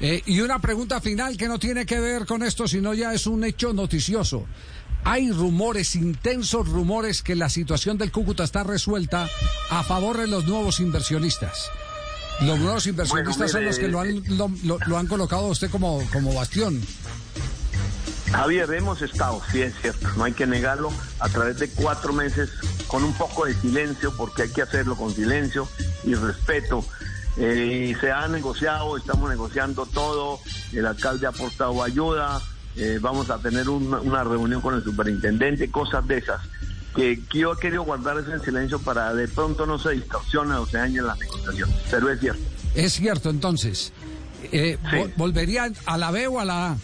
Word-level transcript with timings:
Eh, 0.00 0.22
y 0.26 0.40
una 0.40 0.58
pregunta 0.60 1.00
final 1.00 1.36
que 1.36 1.48
no 1.48 1.58
tiene 1.58 1.86
que 1.86 1.98
ver 2.00 2.26
con 2.26 2.42
esto, 2.42 2.68
sino 2.68 2.92
ya 2.94 3.14
es 3.14 3.26
un 3.26 3.44
hecho 3.44 3.72
noticioso. 3.72 4.44
Hay 5.04 5.30
rumores, 5.30 5.94
intensos 5.94 6.68
rumores, 6.68 7.22
que 7.22 7.34
la 7.36 7.48
situación 7.48 7.96
del 7.96 8.10
Cúcuta 8.12 8.44
está 8.44 8.64
resuelta 8.64 9.28
a 9.70 9.82
favor 9.84 10.18
de 10.18 10.26
los 10.26 10.46
nuevos 10.46 10.80
inversionistas. 10.80 11.70
Los 12.42 12.58
nuevos 12.58 12.86
inversionistas 12.86 13.50
son 13.52 13.64
los 13.64 13.78
que 13.78 13.88
lo 13.88 14.00
han, 14.00 14.22
lo, 14.36 14.50
lo- 14.64 14.78
lo 14.86 14.98
han 14.98 15.06
colocado 15.06 15.46
a 15.46 15.50
usted 15.50 15.70
como, 15.70 16.02
como 16.12 16.34
bastión. 16.34 16.82
Javier, 18.30 18.68
hemos 18.74 19.00
estado, 19.00 19.40
sí 19.52 19.62
es 19.62 19.72
cierto, 19.80 20.08
no 20.16 20.24
hay 20.24 20.32
que 20.32 20.46
negarlo, 20.46 20.92
a 21.20 21.28
través 21.28 21.58
de 21.58 21.68
cuatro 21.70 22.12
meses 22.12 22.50
con 22.88 23.04
un 23.04 23.14
poco 23.14 23.46
de 23.46 23.54
silencio, 23.54 24.12
porque 24.16 24.42
hay 24.42 24.50
que 24.50 24.62
hacerlo 24.62 24.96
con 24.96 25.14
silencio 25.14 25.68
y 26.04 26.14
respeto. 26.14 26.84
Eh, 27.38 27.90
y 27.90 27.94
se 28.00 28.10
ha 28.10 28.28
negociado, 28.28 28.96
estamos 28.96 29.28
negociando 29.28 29.86
todo, 29.86 30.40
el 30.72 30.86
alcalde 30.86 31.26
ha 31.26 31.30
aportado 31.30 31.82
ayuda, 31.82 32.40
eh, 32.76 32.98
vamos 33.00 33.30
a 33.30 33.38
tener 33.38 33.68
una, 33.68 34.00
una 34.00 34.24
reunión 34.24 34.60
con 34.60 34.74
el 34.74 34.82
superintendente, 34.82 35.70
cosas 35.70 36.06
de 36.06 36.18
esas, 36.18 36.40
que, 36.96 37.20
yo 37.34 37.52
he 37.52 37.56
querido 37.58 37.82
guardar 37.82 38.18
eso 38.18 38.32
en 38.32 38.40
silencio 38.42 38.78
para 38.78 39.12
de 39.14 39.28
pronto 39.28 39.66
no 39.66 39.78
se 39.78 39.90
distorsione 39.90 40.54
o 40.54 40.66
se 40.66 40.78
dañen 40.78 41.06
las 41.06 41.18
negociaciones, 41.18 41.76
pero 41.90 42.10
es 42.10 42.20
cierto. 42.20 42.42
Es 42.74 42.92
cierto, 42.94 43.30
entonces. 43.30 43.92
Eh, 44.52 44.78
Sí. 44.90 45.12
¿Volverían 45.16 45.74
a 45.86 45.98
la 45.98 46.10
B 46.10 46.26
o 46.28 46.40
a 46.40 46.44
la 46.44 46.72
A? 46.72 46.76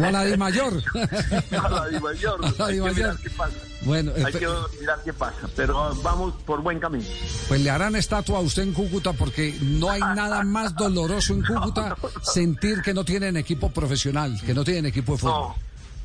¿O 0.00 0.04
a 0.04 0.10
la 0.10 0.24
de 0.24 0.36
mayor? 0.36 0.82
A 0.94 1.68
la 1.68 1.88
Di 1.88 2.00
Mayor, 2.00 2.40
hay 2.58 2.78
Di 2.78 2.82
que 2.82 2.90
mirar 2.92 3.16
qué 3.18 3.30
pasa. 3.30 3.56
Bueno, 3.82 4.12
Hay 4.24 4.32
que 4.32 4.48
mirar 4.80 4.98
qué 5.04 5.12
pasa, 5.12 5.48
pero 5.54 5.94
vamos 6.02 6.34
por 6.46 6.62
buen 6.62 6.80
camino. 6.80 7.04
Pues 7.48 7.60
le 7.60 7.70
harán 7.70 7.96
estatua 7.96 8.38
a 8.38 8.40
usted 8.40 8.62
en 8.62 8.72
Cúcuta 8.72 9.12
porque 9.12 9.56
no 9.60 9.90
hay 9.90 10.00
nada 10.00 10.42
más 10.42 10.74
doloroso 10.74 11.34
en 11.34 11.42
Cúcuta 11.46 11.96
sentir 12.22 12.82
que 12.82 12.94
no 12.94 13.04
tienen 13.04 13.36
equipo 13.36 13.70
profesional, 13.70 14.40
que 14.44 14.54
no 14.54 14.64
tienen 14.64 14.86
equipo 14.86 15.12
de 15.12 15.18
fútbol. 15.18 15.54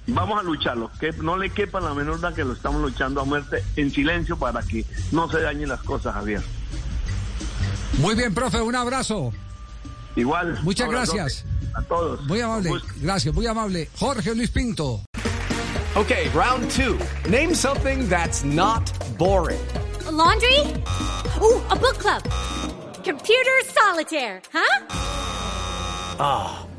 No, 0.08 0.16
vamos 0.16 0.39
a 0.39 0.44
lucharlo, 0.44 0.92
que 1.00 1.11
no 1.14 1.38
le 1.38 1.50
quepa 1.50 1.80
la 1.80 1.94
menor 1.94 2.17
duda 2.17 2.33
que 2.33 2.44
lo 2.44 2.53
estamos 2.53 2.81
luchando 2.81 3.22
a 3.22 3.25
muerte 3.25 3.64
en 3.75 3.92
silencio 3.92 4.38
para 4.38 4.61
que 4.61 4.86
no 5.11 5.30
se 5.30 5.42
dañen 5.42 5.70
las 5.70 5.81
cosas, 5.81 6.14
Javier. 6.14 6.42
Muy 8.00 8.16
bien, 8.16 8.33
profe, 8.33 8.61
un 8.61 8.75
abrazo. 8.75 9.31
Igual. 10.16 10.59
Muchas 10.64 10.89
gracias. 10.89 11.45
A 11.75 11.81
todos. 11.84 12.22
Muy 12.28 12.42
amable. 12.42 12.81
Gracias, 13.02 13.34
muy 13.34 13.45
amable. 13.48 13.88
Jorge 13.98 14.34
Luis 14.34 14.50
Pinto. 14.50 15.02
Okay, 15.95 16.30
round 16.30 16.70
two. 16.72 17.00
Name 17.30 17.53
something 17.53 18.08
that's 18.08 18.44
not 18.44 18.92
boring. 19.17 19.59
A 20.08 20.11
laundry? 20.11 20.59
Ooh, 21.42 21.61
a 21.70 21.76
book 21.76 21.98
club. 21.98 22.23
Computer 23.03 23.59
solitaire, 23.66 24.42
huh? 24.53 24.86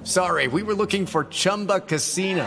Sorry, 0.05 0.48
we 0.48 0.62
were 0.62 0.74
looking 0.74 1.06
for 1.06 1.25
Chumba 1.25 1.80
Casino. 1.80 2.47